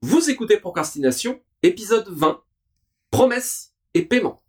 [0.00, 2.40] Vous écoutez Procrastination, épisode 20.
[3.10, 4.44] Promesse et paiement.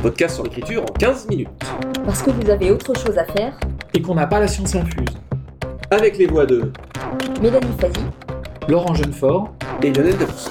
[0.00, 1.50] Podcast sur l'écriture en 15 minutes.
[2.06, 3.60] Parce que vous avez autre chose à faire,
[3.92, 5.18] et qu'on n'a pas la science infuse.
[5.90, 6.72] Avec les voix de
[7.42, 8.00] Mélanie Fazi,
[8.66, 10.48] Laurent Jeunefort, et Lionel Debrousse.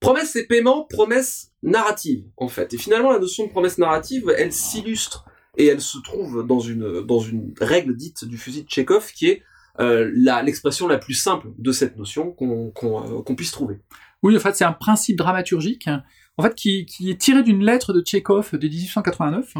[0.00, 2.72] Promesse et paiement, promesse narrative, en fait.
[2.72, 5.26] Et finalement, la notion de promesse narrative, elle s'illustre
[5.58, 9.28] et elle se trouve dans une, dans une règle dite du fusil de Tchekhov qui
[9.28, 9.42] est
[9.80, 13.80] euh, la- l'expression la plus simple de cette notion qu'on euh, qu'on puisse trouver.
[14.22, 16.02] Oui, en fait, c'est un principe dramaturgique, hein,
[16.36, 19.54] en fait, qui, qui est tiré d'une lettre de Tchekhov de 1889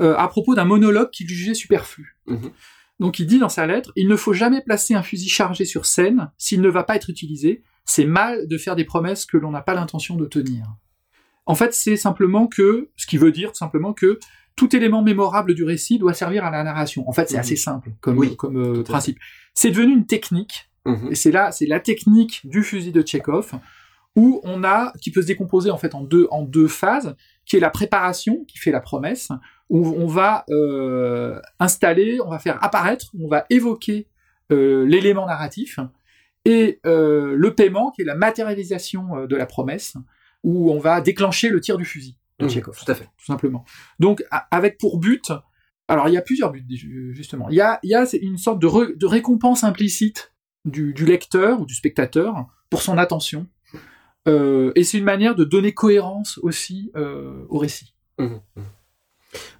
[0.00, 2.16] euh, à propos d'un monologue qu'il jugeait superflu.
[2.26, 2.50] Mhm.
[3.00, 5.86] Donc, il dit dans sa lettre il ne faut jamais placer un fusil chargé sur
[5.86, 7.62] scène s'il ne va pas être utilisé.
[7.84, 10.64] C'est mal de faire des promesses que l'on n'a pas l'intention de tenir.
[11.46, 14.18] En fait, c'est simplement que, ce qui veut dire tout simplement que
[14.56, 17.08] tout élément mémorable du récit doit servir à la narration.
[17.08, 17.40] En fait, c'est Mhm.
[17.40, 19.18] assez simple comme, Oui, comme euh, principe.
[19.54, 21.08] C'est devenu une technique Mhm.
[21.10, 23.52] et c'est là, c'est la technique du fusil de Tchekhov,
[24.16, 27.56] où on a, qui peut se décomposer en fait en deux, en deux phases, qui
[27.56, 29.30] est la préparation, qui fait la promesse,
[29.70, 34.06] où on va euh, installer, on va faire apparaître, on va évoquer
[34.52, 35.78] euh, l'élément narratif,
[36.44, 39.94] et euh, le paiement, qui est la matérialisation euh, de la promesse,
[40.44, 43.04] où on va déclencher le tir du fusil de Tchekhov Tout à fait.
[43.16, 43.64] tout simplement.
[44.00, 45.32] Donc, avec pour but,
[45.88, 46.64] alors il y a plusieurs buts,
[47.12, 47.48] justement.
[47.48, 51.04] Il y a, il y a une sorte de, re- de récompense implicite du, du
[51.04, 53.46] lecteur ou du spectateur pour son attention.
[54.26, 57.94] Euh, et c'est une manière de donner cohérence aussi euh, au récit.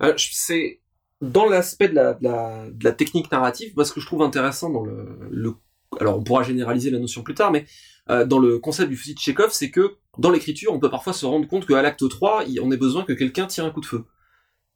[0.02, 0.80] Euh, je- c'est
[1.20, 4.22] dans l'aspect de la, de, la, de la technique narrative, moi ce que je trouve
[4.22, 5.55] intéressant dans le, le
[6.00, 7.67] alors on pourra généraliser la notion plus tard, mais
[8.11, 11.13] euh, dans le concept du fusil de Chekhov, c'est que dans l'écriture, on peut parfois
[11.13, 13.81] se rendre compte qu'à l'acte 3, il- on a besoin que quelqu'un tire un coup
[13.81, 14.05] de feu.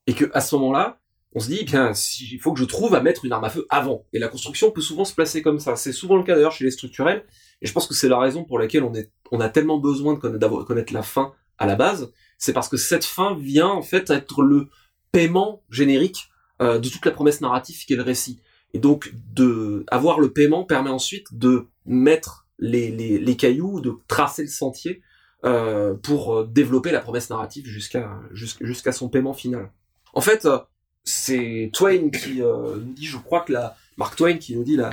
[0.07, 0.99] Et que à ce moment-là,
[1.35, 1.93] on se dit, eh bien,
[2.33, 4.07] il faut que je trouve à mettre une arme à feu avant.
[4.15, 5.77] Et la construction peut souvent se placer comme ça.
[5.77, 7.25] C'est souvent le cas d'ailleurs chez les structurels.
[7.61, 10.15] Et je pense que c'est la raison pour laquelle on, est, on a tellement besoin
[10.15, 12.11] de connaître la fin à la base.
[12.39, 14.69] C'est parce que cette fin vient en fait être le
[15.13, 16.29] paiement générique
[16.63, 18.41] euh, de toute la promesse narrative qui est le récit.
[18.73, 24.43] Et donc, de avoir le paiement permet ensuite de mettre les, les, cailloux, de tracer
[24.43, 25.03] le sentier
[25.45, 29.71] euh, pour euh, développer la promesse narrative jusqu'à jusqu'- jusqu'à son paiement final.
[30.15, 30.59] En fait, euh,
[31.05, 34.91] c'est Twain qui nous dit, je crois que la Mark Twain qui nous dit la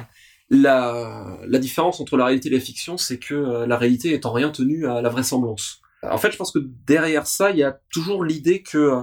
[0.51, 4.31] la, la différence entre la réalité et la fiction, c'est que la réalité est en
[4.31, 5.81] rien tenue à la vraisemblance.
[6.03, 9.01] En fait, je pense que derrière ça, il y a toujours l'idée que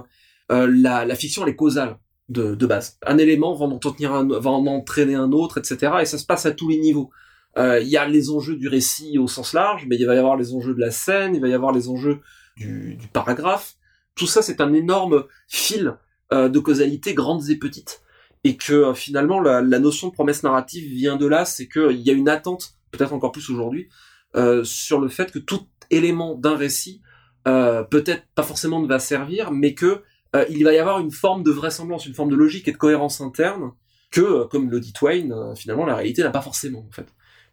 [0.49, 1.97] la, la fiction elle est causale
[2.29, 2.97] de, de base.
[3.05, 5.91] Un élément va en un, va en entraîner un autre, etc.
[6.01, 7.11] Et ça se passe à tous les niveaux.
[7.57, 10.17] Euh, Il y a les enjeux du récit au sens large, mais il va y
[10.17, 12.19] avoir les enjeux de la scène, il va y avoir les enjeux
[12.57, 13.75] du, du paragraphe.
[14.15, 15.97] Tout ça, c'est un énorme fil
[16.31, 18.01] euh, de causalité, grandes et petites.
[18.43, 22.01] Et que euh, finalement, la, la notion de promesse narrative vient de là, c'est qu'il
[22.01, 23.87] y a une attente, peut-être encore plus aujourd'hui,
[24.35, 27.01] euh, sur le fait que tout élément d'un récit,
[27.47, 30.01] euh, peut-être pas forcément ne va servir, mais que
[30.35, 32.77] euh, il va y avoir une forme de vraisemblance, une forme de logique et de
[32.77, 33.71] cohérence interne
[34.09, 37.07] que, comme le dit Twain, finalement la réalité n'a pas forcément en fait.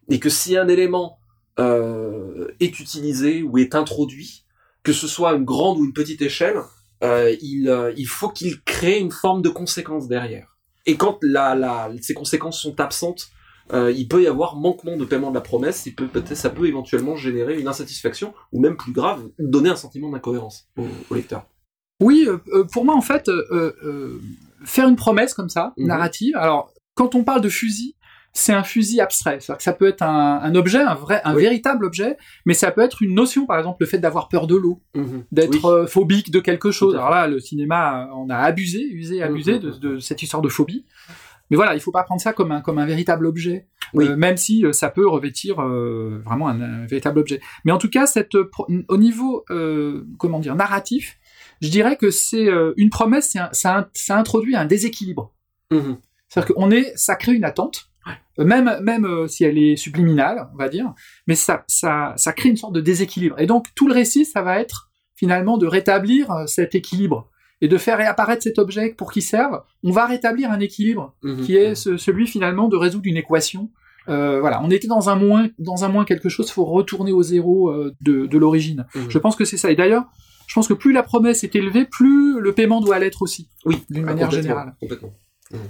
[0.08, 1.18] Et que si un élément
[1.58, 4.44] euh, est utilisé ou est introduit,
[4.82, 6.60] que ce soit à une grande ou une petite échelle,
[7.02, 10.58] euh, il, euh, il faut qu'il crée une forme de conséquence derrière.
[10.86, 13.28] Et quand la, la, ces conséquences sont absentes,
[13.72, 16.66] il peut y avoir manquement de paiement de la promesse, il peut, peut-être, ça peut
[16.66, 21.46] éventuellement générer une insatisfaction, ou même plus grave, donner un sentiment d'incohérence au, au lecteur.
[22.02, 22.26] Oui,
[22.72, 23.30] pour moi, en fait,
[24.64, 25.86] faire une promesse comme ça, Mhm.
[25.86, 26.34] narrative.
[26.36, 27.94] Alors, quand on parle de fusil,
[28.32, 29.38] c'est un fusil abstrait.
[29.40, 31.42] C'est-à-dire que ça peut être un, un objet, un vrai, un Oui.
[31.42, 34.54] véritable objet, mais ça peut être une notion, par exemple, le fait d'avoir peur de
[34.56, 34.80] l'eau,
[35.32, 35.70] d'être Oui.
[35.82, 36.94] euh, phobique de quelque chose.
[36.94, 39.58] Alors là, le cinéma, on a abusé, usé, abusé Mhm.
[39.60, 40.86] de, de cette histoire de phobie.
[41.50, 44.06] Mais voilà, il faut pas prendre ça comme un, comme un véritable objet, Oui.
[44.06, 47.40] euh, même si euh, ça peut revêtir euh, vraiment un, un véritable objet.
[47.64, 51.18] Mais en tout cas, cette, au niveau, euh, comment dire, narratif,
[51.60, 52.46] je dirais que c'est
[52.76, 55.32] une promesse, c'est un- ça, ça introduit un déséquilibre.
[55.72, 55.98] Mhm.
[56.28, 57.89] C'est-à-dire qu'on est, ça crée une attente,
[58.38, 60.92] même même euh, si elle est subliminale, on va dire,
[61.26, 63.38] mais ça ça ça crée une sorte de déséquilibre.
[63.38, 67.28] Et donc tout le récit, ça va être finalement de rétablir euh, cet équilibre
[67.60, 69.60] et de faire réapparaître cet objet pour qu'il serve.
[69.82, 71.42] On va rétablir un équilibre Mhm.
[71.44, 73.70] qui est ce- celui finalement de résoudre une équation.
[74.08, 77.22] Euh, voilà, on était dans un moins, dans un moins quelque chose, faut retourner au
[77.22, 78.86] zéro euh, de, de l'origine.
[78.94, 79.10] Mhm.
[79.10, 79.70] Je pense que c'est ça.
[79.70, 80.04] Et d'ailleurs,
[80.46, 83.84] je pense que plus la promesse est élevée, plus le paiement doit l'être aussi, Oui,
[83.90, 84.74] d'une ah, manière complètement, générale.
[84.80, 85.12] Complètement.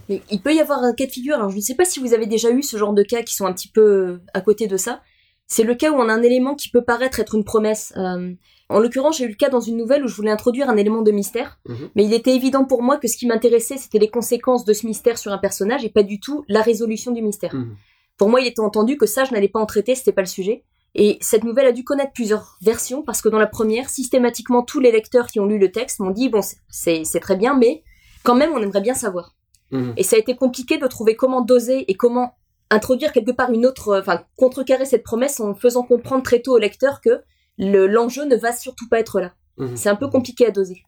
[0.08, 1.36] Mais il peut y avoir un cas de figure.
[1.36, 3.34] Alors, je ne sais pas si vous avez déjà eu ce genre de cas qui
[3.34, 5.00] sont un petit peu euh, à côté de ça.
[5.46, 7.92] C'est le cas où on a un élément qui peut paraître être une promesse.
[7.96, 8.32] Euh,
[8.68, 11.02] en l'occurrence, j'ai eu le cas dans une nouvelle où je voulais introduire un élément
[11.02, 11.88] de mystère, Mhm.
[11.96, 14.86] mais il était évident pour moi que ce qui m'intéressait, c'était les conséquences de ce
[14.86, 17.52] mystère sur un personnage et pas du tout la résolution du mystère.
[17.54, 17.74] Mhm.
[18.16, 20.26] Pour moi, il était entendu que ça, je n'allais pas en traiter, c'était pas le
[20.28, 20.62] sujet.
[20.94, 24.78] Et cette nouvelle a dû connaître plusieurs versions parce que dans la première, systématiquement, tous
[24.78, 27.82] les lecteurs qui ont lu le texte m'ont dit bon, c'est très bien, mais
[28.22, 29.34] quand même, on aimerait bien savoir.
[29.72, 29.94] Mhm.
[29.96, 32.34] Et ça a été compliqué de trouver comment doser et comment
[32.70, 36.58] introduire quelque part une autre, enfin contrecarrer cette promesse en faisant comprendre très tôt au
[36.58, 37.20] lecteur que
[37.58, 39.32] le- l'enjeu ne va surtout pas être là.
[39.58, 39.76] Mhm.
[39.76, 40.82] C'est un peu compliqué à doser.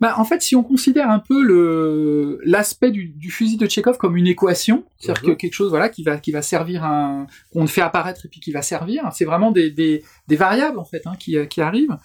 [0.00, 3.98] Bah, en fait, si on considère un peu le l'aspect du, du fusil de Tchekhov
[3.98, 5.28] comme une équation, c'est-à-dire Mhm.
[5.30, 8.40] que quelque chose voilà qui va qui va servir un qu'on fait apparaître et puis
[8.40, 11.98] qui va servir, c'est vraiment des, des, des variables en fait hein, qui qui arrivent.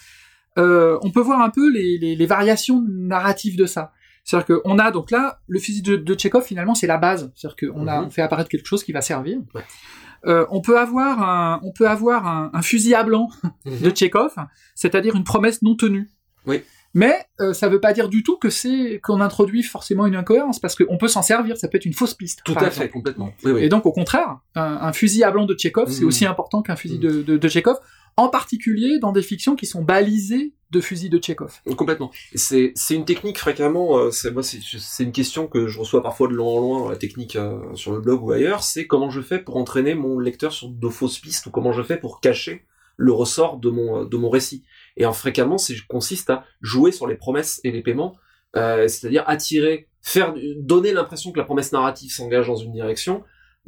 [0.57, 3.91] Euh, on peut voir un peu les, les, les variations narratives de ça.
[4.25, 7.71] C'est-à-dire qu'on a donc là le fusil de, de Tchekhov finalement c'est la base, c'est-à-dire
[7.73, 8.07] qu'on a Mhm.
[8.07, 9.37] on fait apparaître quelque chose qui va servir.
[9.53, 9.63] Ouais.
[10.25, 13.29] Euh, on peut avoir un on peut avoir un, un fusil à blanc
[13.65, 14.33] de Tchekhov,
[14.73, 16.09] c'est-à-dire une promesse non tenue.
[16.47, 16.63] Oui.
[16.97, 20.59] Mais euh, ça veut pas dire du tout que c'est qu'on introduit forcément une incohérence,
[20.59, 22.39] parce qu'on peut s'en servir, ça peut être une fausse piste.
[22.45, 22.73] Tout à exemple.
[22.73, 23.31] fait, complètement.
[23.43, 23.63] Oui, oui.
[23.63, 26.07] Et donc au contraire, un, un fusil à blanc de Tchekhov, c'est Mhm.
[26.07, 27.01] aussi important qu'un fusil Mhm.
[27.01, 27.77] de, de, de Tchekhov,
[28.17, 31.61] en particulier dans des fictions qui sont balisées de fusils de Tchekhov.
[31.77, 32.11] Complètement.
[32.33, 33.97] C'est une technique fréquemment.
[33.97, 36.97] euh, c'est moi c'est une question que je reçois parfois de loin en loin la
[36.97, 38.63] technique euh, sur le blog ou ailleurs.
[38.63, 41.83] C'est comment je fais pour entraîner mon lecteur sur de fausses pistes ou comment je
[41.83, 42.65] fais pour cacher
[42.97, 44.63] le ressort de mon euh, de mon récit.
[44.97, 48.15] Et en fréquemment, c'est consiste à jouer sur les promesses et les paiements,
[48.55, 53.23] euh, c'est-à-dire attirer, faire donner l'impression que la promesse narrative s'engage dans une direction,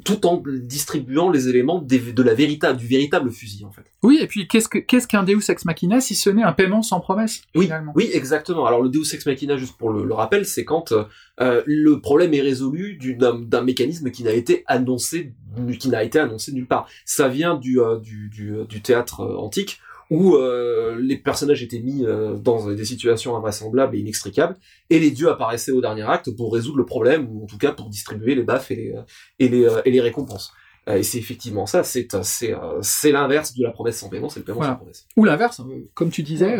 [0.06, 3.82] tout en distribuant les éléments des- de la véritable du véritable fusil en fait.
[4.04, 6.82] Oui, et puis qu'est-ce que qu'est-ce qu'un Deus ex machina si ce n'est un paiement
[6.84, 7.94] sans promesse Oui, finalement?
[7.96, 8.66] oui, exactement.
[8.68, 10.94] Alors le Deus Ex Machina, juste pour le, le rappel, c'est quand
[11.40, 15.34] euh, le problème est résolu du- d'un d'un mécanisme qui n'a été annoncé,
[15.80, 16.88] qui n'a été annoncé nulle part.
[17.06, 21.80] Ça vient du euh, du, du, du théâtre euh, antique où euh, les personnages étaient
[21.82, 24.56] mis euh, dans des situations invraisemblables et inextricables,
[24.90, 27.72] et les dieux apparaissaient au dernier acte pour résoudre le problème, ou en tout cas
[27.74, 29.02] pour distribuer les baffes et les, euh,
[29.40, 30.54] et les, euh, et les récompenses.
[30.88, 34.40] Euh, Et c'est effectivement ça, c'est c'est c'est l'inverse de la promesse sans paiement, c'est
[34.40, 34.74] le paiement Voilà.
[34.74, 35.06] sans promesse.
[35.18, 35.62] Ou l'inverse,
[35.94, 36.58] comme tu disais,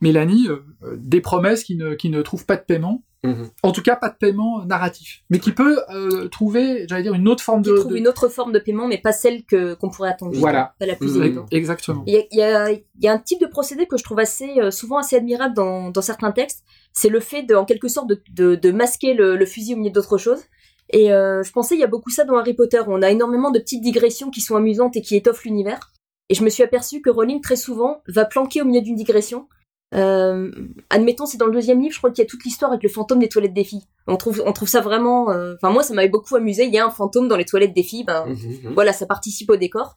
[0.00, 0.48] Mélanie,
[0.96, 3.48] des promesses qui ne, qui ne trouvent pas de paiement, Mhm.
[3.62, 7.28] en tout cas pas de paiement narratif, mais qui peut euh, trouver, j'allais dire, une
[7.28, 7.76] autre forme Qui de...
[7.76, 10.32] trouve de- une autre forme de paiement, mais pas celle que qu'on pourrait attendre.
[10.36, 10.74] Voilà.
[10.78, 11.48] Pas la plus évidente.
[11.52, 12.02] Exactement.
[12.06, 14.04] Il y a, il y, a, il y a un type de procédé que je
[14.04, 16.64] trouve assez euh, souvent assez admirable dans, dans certains textes.
[16.92, 19.76] C'est le fait de, en quelque sorte, de, de, de masquer le, le fusil au
[19.78, 20.42] milieu d'autres choses.
[20.90, 22.80] Et euh, je pensais, il y a beaucoup ça dans Harry Potter.
[22.86, 25.92] On a énormément de petites digressions qui sont amusantes et qui étoffent l'univers.
[26.30, 29.48] Et je me suis aperçu que Rowling, très souvent, va planquer au milieu d'une digression.
[29.94, 30.50] Euh,
[30.90, 32.88] admettons, c'est dans le deuxième livre, je crois qu'il y a toute l'histoire avec le
[32.90, 33.84] fantôme des toilettes des filles.
[34.06, 35.30] On trouve, on trouve ça vraiment...
[35.30, 36.64] euh, Enfin, moi, ça m'avait beaucoup amusé.
[36.66, 38.04] Il y a un fantôme dans les toilettes des filles.
[38.04, 38.74] Ben, Mhm, mhm.
[38.74, 39.96] voilà, ça participe au décor.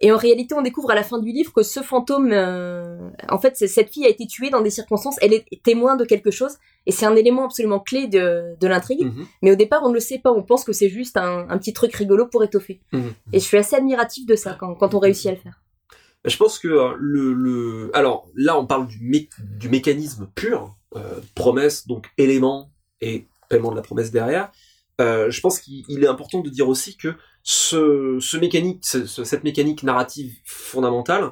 [0.00, 3.38] Et en réalité, on découvre à la fin du livre que ce fantôme, euh, en
[3.38, 6.52] fait, cette fille a été tuée dans des circonstances, elle est témoin de quelque chose,
[6.86, 9.06] et c'est un élément absolument clé de, de l'intrigue.
[9.06, 9.26] Mhm.
[9.42, 11.58] Mais au départ, on ne le sait pas, on pense que c'est juste un, un
[11.58, 12.80] petit truc rigolo pour étoffer.
[13.32, 15.62] Et je suis assez admiratif de ça quand, quand on réussit à le faire.
[16.28, 17.90] Je pense que euh, le, le...
[17.94, 19.28] Alors là, on parle du, mé-
[19.58, 22.70] du mécanisme pur, euh, promesse, donc élément
[23.00, 24.50] et paiement de la promesse derrière.
[25.00, 29.06] Euh, je pense qu'il il est important de dire aussi que ce, ce mécanique, ce-
[29.06, 31.30] ce- cette mécanique narrative fondamentale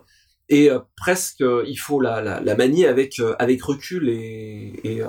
[0.48, 4.78] est euh, presque, euh, il faut la, la, la manier avec euh, avec recul et
[4.84, 5.08] et, euh,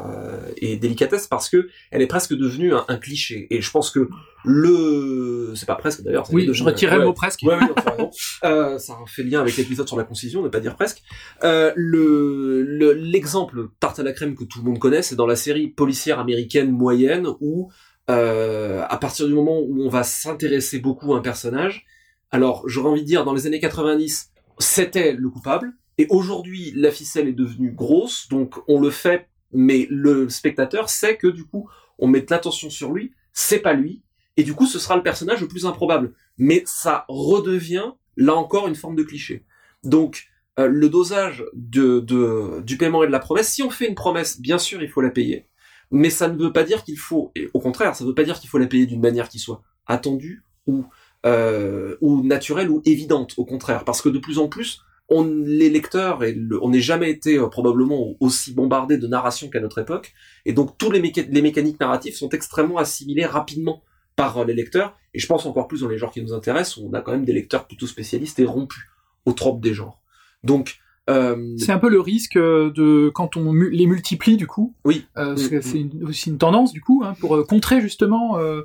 [0.57, 3.45] et délicatesse parce que elle est presque devenue un, un cliché.
[3.51, 4.09] Et je pense que
[4.43, 6.27] le, c'est pas presque d'ailleurs.
[6.31, 7.41] Oui, je retirais ouais, le mot presque.
[7.43, 7.67] Ouais, oui,
[7.99, 8.09] non.
[8.45, 11.01] Euh, ça fait lien avec l'épisode sur la concision, ne pas dire presque.
[11.43, 15.27] Euh, le le- l'exemple tarte à la crème que tout le monde connaît, c'est dans
[15.27, 17.69] la série policière américaine moyenne où
[18.09, 21.85] euh, à partir du moment où on va s'intéresser beaucoup à un personnage,
[22.31, 26.91] alors j'aurais envie de dire dans les années 90, c'était le coupable, et aujourd'hui la
[26.91, 31.69] ficelle est devenue grosse, donc on le fait, mais le spectateur sait que du coup
[31.99, 34.03] on met l'attention sur lui, c'est pas lui,
[34.35, 38.67] et du coup ce sera le personnage le plus improbable mais ça redevient là encore
[38.67, 39.45] une forme de cliché.
[39.83, 40.27] Donc
[40.59, 44.39] euh, le dosage de- du paiement et de la promesse, si on fait une promesse,
[44.39, 45.47] bien sûr il faut la payer,
[45.89, 48.23] mais ça ne veut pas dire qu'il faut, et au contraire, ça ne veut pas
[48.23, 50.85] dire qu'il faut la payer d'une manière qui soit attendue ou
[51.25, 55.69] euh, ou naturelle ou évidente, au contraire, parce que de plus en plus on, les
[55.69, 60.13] lecteurs, et on n'est jamais été euh, probablement aussi bombardé de narration qu'à notre époque,
[60.45, 63.83] et donc tous les mécaniques narratives sont extrêmement assimilées rapidement
[64.15, 66.77] par euh, les lecteurs, et je pense encore plus dans les genres qui nous intéressent,
[66.77, 68.83] où on a quand même des lecteurs plutôt spécialistes et rompus
[69.25, 70.01] aux tropes des genres.
[70.43, 70.77] Donc,
[71.09, 74.75] euh, C'est un peu le risque euh, de quand on mu- les multiplie du coup.
[74.85, 75.05] Oui.
[75.17, 76.05] Euh, Mm, c'est mm.
[76.07, 78.63] aussi une tendance du coup hein, pour euh, contrer justement euh,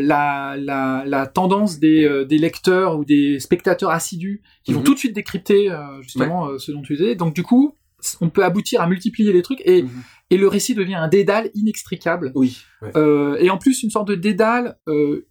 [0.00, 4.84] la, la, la tendance des, des lecteurs ou des spectateurs assidus qui vont Mhm.
[4.86, 5.70] tout de suite décrypter
[6.02, 7.14] justement ce dont tu disais.
[7.14, 7.76] Donc du coup,
[8.20, 9.90] on peut aboutir à multiplier les trucs et, Mhm.
[10.30, 12.32] et le récit devient un dédale inextricable.
[12.34, 12.90] oui, ouais.
[13.44, 14.76] Et en plus une sorte de dédale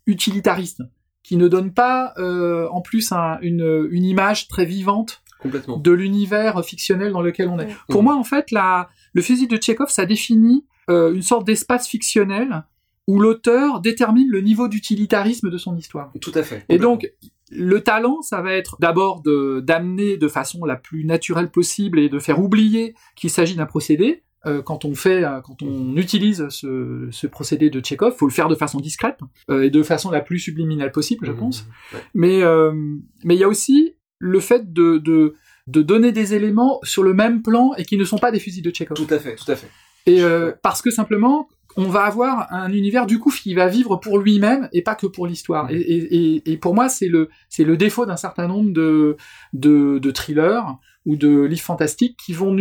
[0.05, 0.81] utilitariste
[1.23, 2.13] qui ne donne pas
[2.71, 5.77] en plus un- une, une image très vivante Complètement.
[5.77, 7.65] de l'univers fictionnel dans lequel on est.
[7.65, 7.75] Ouais.
[7.89, 11.87] Pour moi, en fait, la, le fusil de Tchekhov, ça définit euh, une sorte d'espace
[11.87, 12.63] fictionnel
[13.07, 16.11] où l'auteur détermine le niveau d'utilitarisme de son histoire.
[16.21, 16.65] Tout à fait.
[16.69, 17.09] Et donc,
[17.51, 22.09] le talent, ça va être d'abord de d'amener de façon la plus naturelle possible et
[22.09, 24.23] de faire oublier qu'il s'agit d'un procédé.
[24.45, 28.31] Euh, quand on fait, euh, quand on utilise ce, ce procédé de Tchekhov, faut le
[28.31, 31.37] faire de façon discrète euh, et de façon la plus subliminale possible, je Mhm.
[31.39, 31.65] pense.
[31.93, 31.99] Ouais.
[32.13, 32.71] Mais euh,
[33.23, 35.35] mais il y a aussi le fait de, de
[35.67, 38.63] de donner des éléments sur le même plan et qui ne sont pas des fusils
[38.63, 38.97] de Tchekhov.
[38.97, 39.67] Tout à fait, tout à fait.
[40.05, 43.97] Et euh, parce que simplement, on va avoir un univers du coup qui va vivre
[43.97, 45.65] pour lui-même et pas que pour l'histoire.
[45.65, 45.75] Mhm.
[45.75, 49.17] Et, et, et, et pour moi, c'est le c'est le défaut d'un certain nombre de,
[49.53, 52.55] de de thrillers ou de livres fantastiques qui vont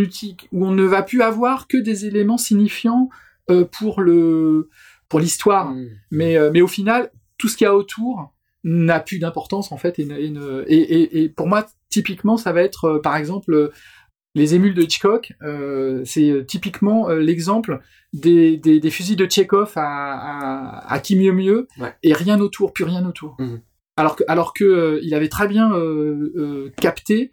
[0.52, 3.08] où on ne va plus avoir que des éléments signifiants
[3.50, 4.68] euh, pour le
[5.08, 5.70] pour l'histoire.
[5.70, 5.88] Mm.
[6.10, 8.32] Mais euh, mais au final, tout ce qu'il y a autour
[8.68, 9.98] n'a plus d'importance en fait.
[10.00, 13.72] Et, et, pour moi, typiquement, ça va être euh, par exemple euh,
[14.34, 15.32] les émules de Hitchcock.
[15.42, 17.80] euh, c'est typiquement euh, l'exemple
[18.12, 21.94] des, des, des fusils de Tchekhov à, à, à qui mieux mieux Ouais.
[22.02, 23.36] et rien autour, plus rien autour.
[23.38, 23.60] Mhm.
[23.96, 25.70] Alors que alors que euh, il avait très bien
[26.76, 27.30] capté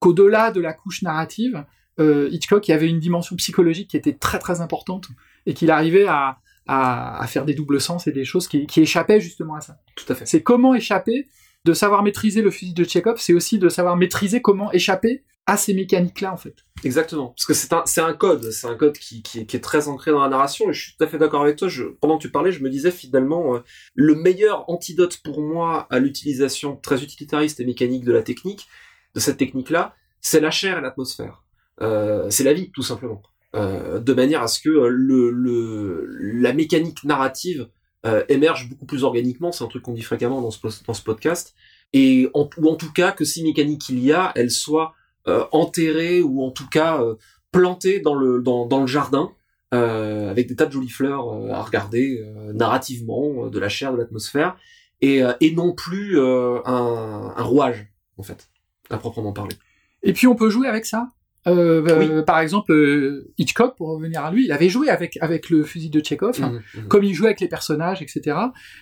[0.00, 1.64] qu'au-delà de la couche narrative,
[1.98, 5.08] Hitchcock il y avait une dimension psychologique qui était très très importante
[5.46, 8.80] et qu'il arrivait à, à, à faire des doubles sens et des choses qui, qui
[8.80, 9.78] échappaient justement à ça.
[9.96, 10.26] Tout à fait.
[10.26, 11.28] C'est comment échapper,
[11.64, 15.58] de savoir maîtriser le fusil de Tchekhov, c'est aussi de savoir maîtriser comment échapper à
[15.58, 16.56] ces mécaniques-là en fait.
[16.84, 17.28] Exactement.
[17.28, 19.60] Parce que c'est un, c'est un code, c'est un code qui, qui, est- qui est
[19.60, 20.70] très ancré dans la narration.
[20.70, 21.68] Et je suis tout à fait d'accord avec toi.
[21.68, 23.58] Je, pendant que tu parlais, je me disais finalement, euh,
[23.94, 28.68] le meilleur antidote pour moi à l'utilisation très utilitariste et mécanique de la technique,
[29.14, 31.44] de cette technique-là, c'est la chair et l'atmosphère.
[31.82, 33.22] Euh, c'est la vie, tout simplement.
[33.54, 36.06] Euh, de manière à ce que euh, le, le,
[36.40, 37.68] la mécanique narrative
[38.04, 39.52] euh, émerge beaucoup plus organiquement.
[39.52, 41.54] C'est un truc qu'on dit fréquemment dans ce, dans ce podcast.
[41.92, 44.94] Et en, ou en tout cas, que si mécanique il y a, elle soit
[45.28, 47.14] euh, enterrée ou en tout cas euh,
[47.52, 49.30] plantée dans le, dans, dans le jardin.
[49.74, 54.56] avec des tas de jolies fleurs à regarder narrativement, de la chair, de l'atmosphère,
[55.00, 58.48] et, et non plus un, un rouage, en fait,
[58.90, 59.56] à proprement parler.
[60.02, 61.08] Et puis on peut jouer avec ça?
[61.46, 65.50] Euh, euh, par exemple, euh, Hitchcock, pour revenir à lui, il avait joué avec avec
[65.50, 66.88] le fusil de Tchekhov, Mhm, mhm.
[66.88, 68.36] comme il jouait avec les personnages, etc.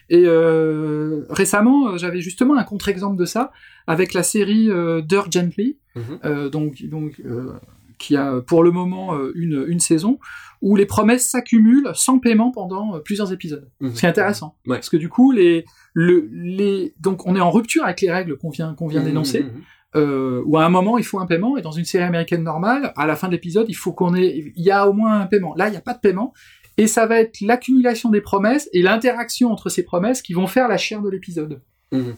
[0.09, 3.51] Et euh, récemment, euh, j'avais justement un contre-exemple de ça
[3.87, 4.69] avec la série
[5.05, 5.79] Dirk Gently,
[6.25, 7.53] euh, donc donc euh,
[7.99, 10.19] qui a pour le moment une une saison
[10.61, 13.69] où les promesses s'accumulent sans paiement pendant plusieurs épisodes.
[13.81, 13.91] Mhm.
[13.95, 14.77] C'est intéressant Ouais.
[14.77, 15.65] parce que du coup les
[15.95, 19.45] le les donc on est en rupture avec les règles qu'on vient qu'on vient d'énoncer.
[19.95, 22.93] Euh, où à un moment il faut un paiement et dans une série américaine normale,
[22.97, 25.27] à la fin de l'épisode, il faut qu'on ait, il y a au moins un
[25.27, 25.55] paiement.
[25.55, 26.33] Là, il n'y a pas de paiement
[26.79, 30.69] et ça va être l'accumulation des promesses et l'interaction entre ces promesses qui vont faire
[30.69, 31.61] la chair de l'épisode.
[31.93, 32.17] Mhm, mhm,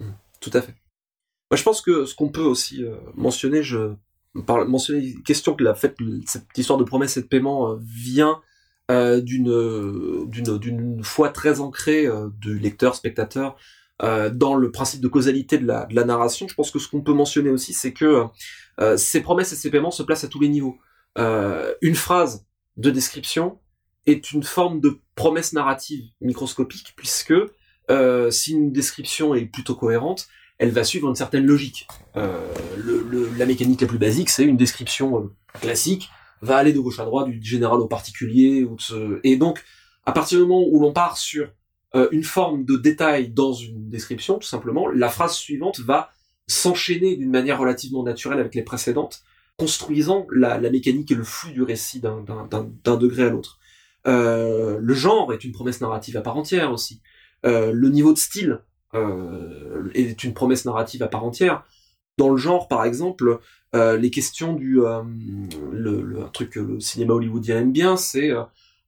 [0.00, 0.14] mhm.
[0.40, 0.74] Tout à fait.
[1.54, 3.94] Je pense que ce qu'on peut aussi euh, mentionner, je
[4.46, 5.94] parle, mentionner une question que la fait,
[6.26, 8.40] cette histoire de promesse et de paiement euh, vient
[8.90, 9.48] euh, d'une
[10.58, 12.08] d'une foi très ancrée
[12.40, 13.56] du lecteur spectateur
[14.02, 16.48] euh, dans le principe de causalité de la narration.
[16.48, 18.24] Je pense que ce qu'on peut mentionner aussi, c'est que
[18.80, 20.78] euh, ces promesses et ces paiements se placent à tous les niveaux.
[21.18, 22.44] Euh, une phrase
[22.76, 23.60] de description
[24.06, 27.34] est une forme de promesse narrative microscopique puisque
[28.30, 30.26] si une description est plutôt cohérente,
[30.58, 31.86] elle va suivre une certaine logique.
[32.14, 35.30] La mécanique la plus basique, c'est une description
[35.60, 36.08] classique,
[36.40, 38.66] va aller de gauche à droite, du général au particulier,
[39.24, 39.62] et donc
[40.06, 41.50] à partir du moment où l'on part sur
[41.94, 46.10] euh, une forme de détail dans une description, tout simplement, la phrase suivante va
[46.46, 49.22] s'enchaîner d'une manière relativement naturelle avec les précédentes,
[49.58, 52.24] construisant la, mécanique et le flux du récit d'un-
[52.96, 53.58] degré à l'autre.
[54.06, 57.00] Euh, le genre est une promesse narrative à part entière aussi.
[57.44, 58.60] Euh, le niveau de style
[59.94, 61.64] est une promesse narrative à part entière.
[62.18, 63.40] Dans le genre, par exemple,
[63.74, 64.80] les questions du
[65.72, 68.30] le, le truc que le cinéma hollywoodien aime bien, c'est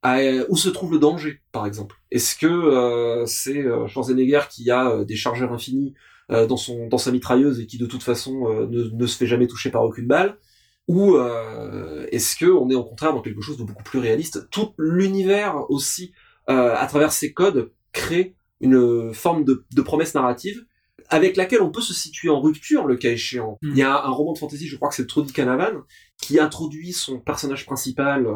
[0.04, 0.20] à-
[0.50, 1.96] où se trouve le danger, par exemple.
[2.12, 5.94] Est-ce que euh, c'est euh, Schwarzenegger qui a euh, des chargeurs infinis
[6.30, 9.16] euh, dans son dans sa mitrailleuse et qui de toute façon euh, ne, ne se
[9.16, 10.38] fait jamais toucher par aucune balle?
[10.88, 14.50] Ou euh, est-ce que on est au contraire dans quelque chose de beaucoup plus réaliste?
[14.50, 16.12] Tout l'univers aussi,
[16.50, 20.64] euh, à travers ces codes, crée une forme de, de promesse narrative
[21.14, 23.58] avec laquelle on peut se situer en rupture, le cas échéant.
[23.62, 23.70] Mm.
[23.70, 25.82] Il y a un roman de fantasy, je crois que c'est Trudy Canavan,
[26.20, 28.26] qui introduit son personnage principal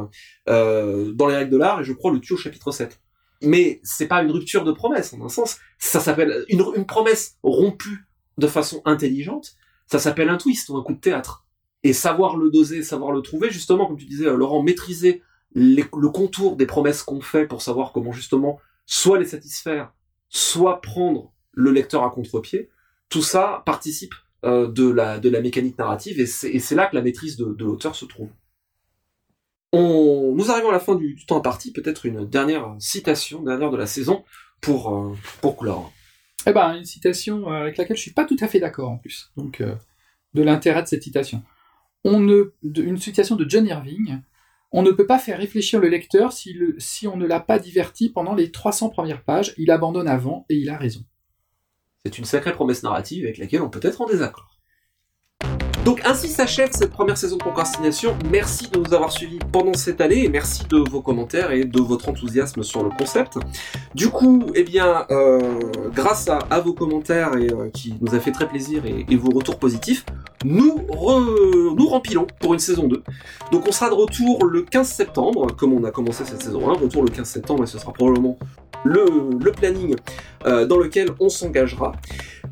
[0.49, 3.01] euh, dans les règles de l'art, et je crois le tue au chapitre 7.
[3.43, 5.59] Mais c'est pas une rupture de promesse, en un sens.
[5.79, 8.07] Ça s'appelle une, une promesse rompue
[8.37, 9.57] de façon intelligente,
[9.87, 11.45] ça s'appelle un twist ou un coup de théâtre.
[11.83, 15.23] Et savoir le doser, savoir le trouver, justement, comme tu disais, Laurent, maîtriser
[15.55, 19.93] les- le contour des promesses qu'on fait pour savoir comment justement soit les satisfaire,
[20.29, 22.71] soit prendre le lecteur à contre-pied,
[23.09, 27.57] tout ça participe euh, de, la, mécanique narrative et c'est là que la maîtrise de,
[27.59, 28.29] l'auteur se trouve.
[29.73, 33.87] Nous arrivons à la fin du, temps imparti, peut-être une dernière citation, dernière de la
[33.87, 34.25] saison,
[34.61, 35.93] pour, euh, pour clore.
[36.47, 38.99] Eh ben, une citation euh, avec laquelle je suis pas tout à fait d'accord en
[38.99, 39.33] plus.
[39.37, 39.61] Donc,
[40.35, 41.43] de l'intérêt de cette citation.
[42.05, 42.29] On
[42.63, 44.21] une citation de John Irving.
[44.71, 47.59] On ne peut pas faire réfléchir le lecteur si, le, si on ne l'a pas
[47.59, 49.55] diverti pendant les 300 premières pages.
[49.59, 51.05] Il abandonne avant et il a raison.
[52.09, 54.57] C'est une sacrée promesse narrative avec laquelle on peut être en désaccord.
[55.85, 58.17] Donc ainsi s'achève cette première saison de procrastination.
[58.31, 61.81] Merci de nous avoir suivis pendant cette année et merci de vos commentaires et de
[61.83, 63.39] votre enthousiasme sur le concept.
[63.95, 65.61] Du coup, eh bien, euh,
[65.95, 70.07] grâce à, vos commentaires euh, qui nous a fait très plaisir et vos retours positifs,
[70.45, 73.03] nous re- rempilons pour une saison 2.
[73.51, 76.75] Donc on sera de retour le 15 septembre, comme on a commencé cette saison 1,
[76.75, 78.39] retour le 15 septembre et ce sera probablement
[78.85, 79.97] le, planning
[80.47, 81.93] euh, dans lequel on s'engagera.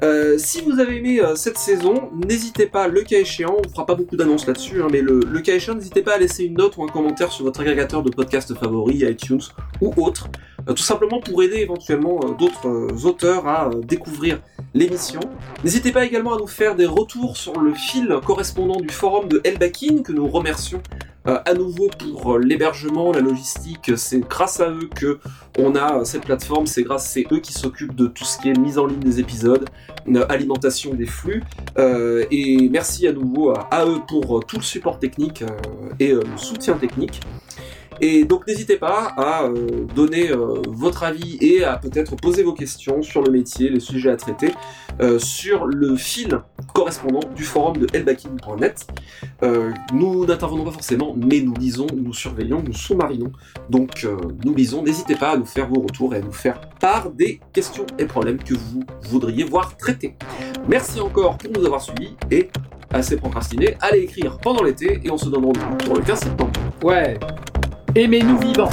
[0.03, 3.87] Euh, si vous avez aimé euh, cette saison, n'hésitez pas, le cas échéant, on fera
[3.87, 6.55] pas beaucoup d'annonces là-dessus, hein, mais le, le cas échéant, n'hésitez pas à laisser une
[6.55, 9.41] note ou un commentaire sur votre agrégateur de podcast favori, iTunes
[9.81, 10.29] ou autre,
[10.67, 14.41] tout simplement pour aider éventuellement d'autres auteurs à découvrir
[14.77, 15.21] l'émission.
[15.65, 19.41] N'hésitez pas également à nous faire des retours sur le fil correspondant du forum de
[19.43, 20.83] Elbakin, que nous remercions
[21.27, 23.91] euh, à nouveau pour euh, l'hébergement, la logistique.
[23.97, 25.19] C'est grâce à eux que
[25.59, 26.67] on a euh, cette plateforme.
[26.67, 29.19] C'est grâce, c'est eux qui s'occupent de tout ce qui est mise en ligne des
[29.19, 29.65] épisodes,
[30.29, 31.43] alimentation des flux.
[32.31, 35.43] Et merci à nouveau à, à eux pour tout le support technique
[35.99, 37.21] et le soutien technique.
[38.01, 42.53] Et donc n'hésitez pas à euh, donner euh, votre avis et à peut-être poser vos
[42.53, 44.53] questions sur le métier, les sujets à traiter,
[45.01, 46.41] euh, sur le fil
[46.75, 48.87] correspondant du forum de elbakin.net.
[49.43, 53.33] Euh, nous n'intervenons pas forcément, mais nous lisons, nous surveillons, nous sous-marinons.
[53.71, 54.07] Donc
[54.45, 57.41] nous lisons, n'hésitez pas à nous faire vos retours et à nous faire part des
[57.53, 60.17] questions et problèmes que vous voudriez voir traités.
[60.69, 62.51] Merci encore pour nous avoir suivis et
[62.93, 66.53] assez procrastiné, allez écrire pendant l'été et on se donne rendez-vous pour le 15 septembre.
[66.83, 67.19] Ouais.
[67.99, 68.69] Aimez-nous vivants.